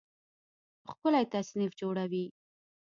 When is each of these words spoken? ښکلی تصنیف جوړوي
ښکلی 0.91 1.23
تصنیف 1.33 1.71
جوړوي 1.81 2.25